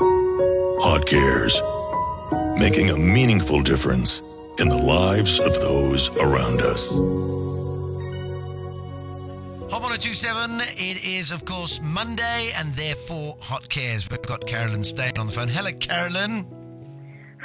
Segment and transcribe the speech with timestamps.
[0.00, 1.60] Hot Cares,
[2.58, 4.22] making a meaningful difference
[4.58, 6.92] in the lives of those around us.
[9.70, 14.08] Hot 1027, it is, of course, Monday and therefore Hot Cares.
[14.08, 15.48] We've got Carolyn Steyn on the phone.
[15.48, 16.57] Hello, Carolyn.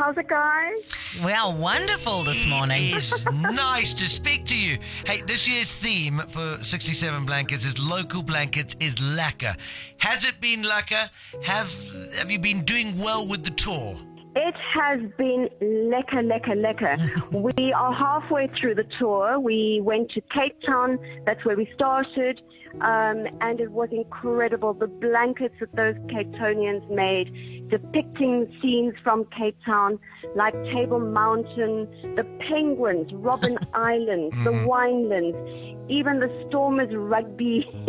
[0.00, 0.80] How's it, going?
[1.22, 2.80] Well, wonderful this morning.
[2.84, 4.78] It's nice to speak to you.
[5.04, 9.54] Hey, this year's theme for 67 Blankets is local blankets is lekker.
[9.98, 11.10] Has it been lekker?
[11.44, 11.70] Have
[12.16, 13.94] have you been doing well with the tour?
[14.36, 16.96] It has been lekker, lekker, lekker.
[17.58, 19.40] we are halfway through the tour.
[19.40, 20.98] We went to Cape Town.
[21.26, 22.40] That's where we started.
[22.80, 24.72] Um, and it was incredible.
[24.74, 29.98] The blankets that those Cape Townians made, depicting scenes from Cape Town,
[30.36, 35.34] like Table Mountain, the penguins, Robben Island, the winelands,
[35.90, 37.68] even the Stormers rugby,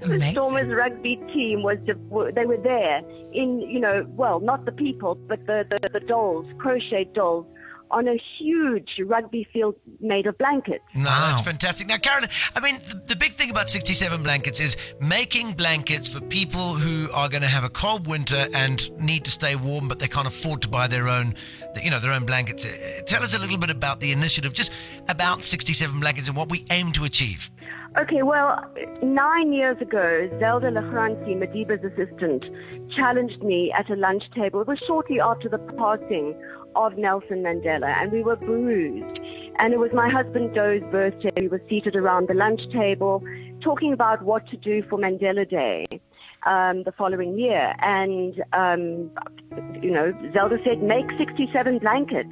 [0.00, 0.32] the Amazing.
[0.32, 5.44] Stormers rugby team was they were there in you know well not the people but
[5.46, 7.46] the the, the dolls crochet dolls
[7.90, 10.84] on a huge rugby field made of blankets.
[10.94, 11.30] No, Wow.
[11.30, 11.86] that's fantastic.
[11.88, 16.20] Now, Carolyn, I mean, the, the big thing about 67 Blankets is making blankets for
[16.20, 20.00] people who are going to have a cold winter and need to stay warm, but
[20.00, 21.34] they can't afford to buy their own,
[21.82, 22.66] you know, their own blankets.
[22.66, 24.70] Uh, Tell us a little bit about the initiative, just
[25.08, 27.50] about 67 Blankets and what we aim to achieve.
[27.96, 28.64] Okay, well,
[29.02, 32.44] nine years ago, Zelda la Grange, Madiba's assistant,
[32.90, 34.60] challenged me at a lunch table.
[34.60, 36.34] It was shortly after the passing
[36.76, 39.18] of Nelson Mandela, and we were bruised.
[39.58, 41.30] And it was my husband Douw's birthday.
[41.40, 43.22] We were seated around the lunch table
[43.60, 45.86] talking about what to do for Mandela Day
[46.44, 47.74] um, the following year.
[47.80, 49.10] And, um,
[49.82, 52.28] you know, Zelda said, make 67 blankets.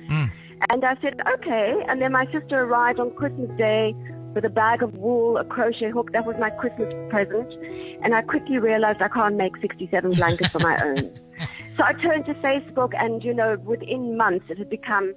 [0.71, 1.75] And I said, okay.
[1.89, 3.95] And then my sister arrived on Christmas Day
[4.37, 6.13] with a bag of wool, a crochet hook.
[6.13, 7.51] That was my Christmas present.
[8.05, 11.11] And I quickly realized I can't make 67 blankets on my own.
[11.77, 15.15] So I turned to Facebook, and, you know, within months it had become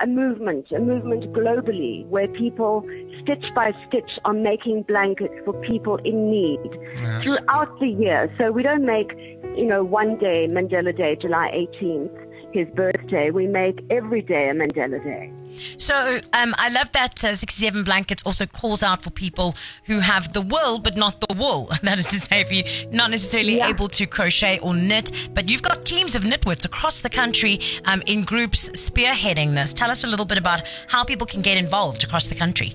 [0.00, 2.86] a movement, a movement globally where people,
[3.20, 6.60] stitch by stitch, are making blankets for people in need
[6.96, 7.24] Yes.
[7.24, 8.32] throughout the year.
[8.38, 9.12] So we don't make,
[9.56, 12.16] you know, one day, Mandela Day, July 18th,
[12.52, 13.30] his birthday.
[13.30, 15.32] We make every day a Mandela Day.
[15.76, 20.32] So um, I love that uh, 67 Blankets also calls out for people who have
[20.32, 21.70] the will but not the wool.
[21.82, 23.68] That is to say, if you're not necessarily Yeah.
[23.68, 28.02] able to crochet or knit, but you've got teams of knitwits across the country um,
[28.06, 29.72] in groups spearheading this.
[29.72, 32.74] Tell us a little bit about how people can get involved across the country.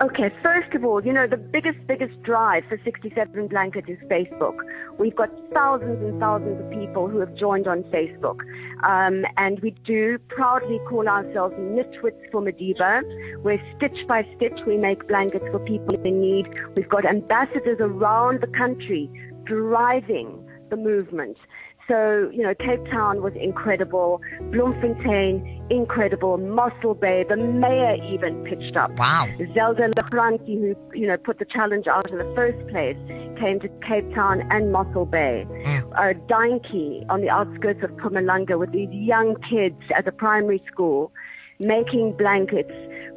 [0.00, 4.56] Okay, first of all, you know, the biggest, biggest drive for 67 Blanket is Facebook.
[4.96, 8.38] We've got thousands and thousands of people who have joined on Facebook.
[8.84, 13.02] Um, and we do proudly call ourselves Knitwits for Madiba,
[13.42, 16.46] where stitch by stitch we make blankets for people in need.
[16.74, 19.10] We've got ambassadors around the country
[19.44, 21.38] driving the movement.
[21.88, 24.20] So, you know, Cape Town was incredible,
[24.52, 28.98] Bloemfontein, incredible, Mossel Bay, the mayor even pitched up.
[28.98, 29.26] Wow.
[29.54, 32.96] Zelda la Grange, who you know put the challenge out in the first place,
[33.40, 35.46] came to Cape Town and Mossel Bay.
[35.96, 41.10] Uh, Dainki on the outskirts of Mpumalanga with these young kids at the primary school
[41.60, 42.70] making blankets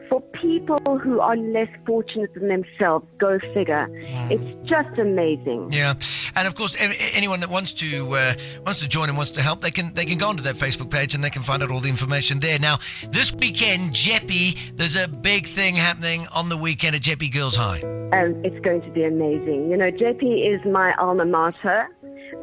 [0.09, 3.06] for people who are less fortunate than themselves.
[3.18, 3.88] Go figure.
[4.30, 5.70] It's just amazing.
[5.72, 5.94] Yeah,
[6.36, 8.34] and of course, a- a- anyone that wants to uh,
[8.66, 10.90] wants to join and wants to help, they can they can go onto that Facebook
[10.90, 12.58] page and they can find out all the information there.
[12.60, 12.80] Now,
[13.10, 17.80] this weekend, Jeppe, there's a big thing happening on the weekend at Jeppe Girls High.
[18.14, 19.70] and it's going to be amazing.
[19.72, 21.88] You know, Jeppe is my alma mater.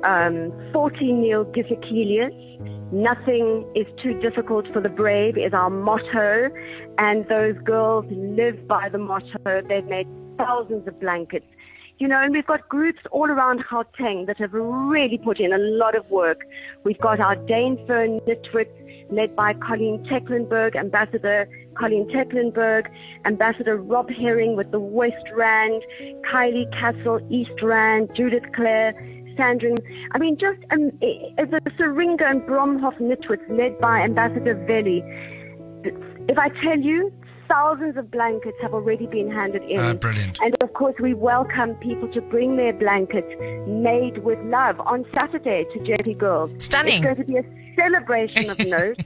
[0.05, 2.35] Um, Forti nihil difficilius.
[2.93, 6.51] Nothing is too difficult for the brave is our motto,
[6.97, 9.63] and those girls live by the motto.
[9.69, 11.47] They've made thousands of blankets.
[11.99, 15.59] You know, and we've got groups all around Gauteng that have really put in a
[15.59, 16.43] lot of work.
[16.85, 22.89] We've got our Dainfern Knitwits led by Colleen Tecklenburg, Ambassador Colleen Tecklenburg,
[23.25, 25.83] Ambassador Rob Herring with the West Rand,
[26.31, 28.95] Kylie Castle, East Rand, Judith Clare,
[29.39, 29.75] Sandra.
[30.13, 35.03] I mean, just um, the Syringa and Bromhof Knitwits led by Ambassador Veli.
[36.29, 37.11] If I tell you,
[37.49, 39.79] thousands of blankets have already been handed in.
[39.79, 40.39] Ah, brilliant.
[40.43, 43.33] And of course, we welcome people to bring their blankets
[43.67, 46.51] made with love on Saturday to Jeppe Girls.
[46.63, 46.97] Stunning.
[46.97, 49.05] It's going to be a celebration of notes,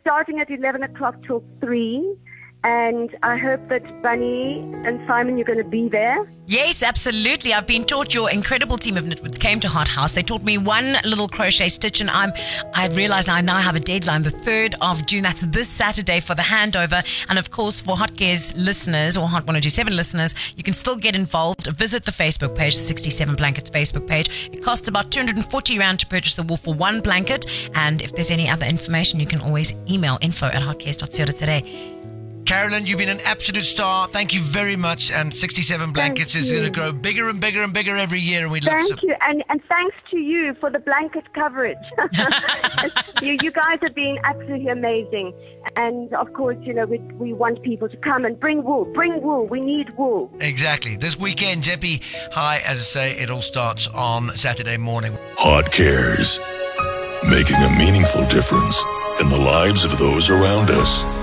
[0.00, 2.16] starting at 11 o'clock till 3.
[2.64, 6.30] And I hope that Bunny and Simon, you're going to be there.
[6.46, 7.54] Yes, absolutely.
[7.54, 10.14] I've been taught your incredible team of knitwits came to Hot House.
[10.14, 12.32] They taught me one little crochet stitch, and I'm
[12.74, 15.22] I've realized I now have a deadline, the third of June.
[15.22, 17.04] That's this Saturday for the handover.
[17.28, 21.16] And of course, for Hot Cares listeners or Hot 1027 listeners, you can still get
[21.16, 21.66] involved.
[21.66, 24.50] Visit the Facebook page, the 67 Blankets Facebook page.
[24.52, 27.46] It costs about 240 Rand to purchase the wool for one blanket.
[27.74, 32.11] And if there's any other information, you can always email info at hotcares.co.za.
[32.52, 34.06] Carolyn, you've been an absolute star.
[34.08, 35.10] Thank you very much.
[35.10, 36.58] And 67 Blankets is you.
[36.58, 38.42] going to grow bigger and bigger and bigger every year.
[38.42, 41.78] And we love Thank you, and, and thanks to you for the blanket coverage.
[43.22, 45.32] you, you guys have been absolutely amazing.
[45.76, 48.84] And of course, you know, we, we want people to come and bring wool.
[48.84, 49.46] Bring wool.
[49.46, 50.30] We need wool.
[50.38, 50.96] Exactly.
[50.96, 52.02] This weekend, Jeppe
[52.32, 55.16] Hi, as I say, it all starts on Saturday morning.
[55.38, 56.38] Hot Cares.
[57.30, 58.84] Making a meaningful difference
[59.22, 61.21] in the lives of those around us.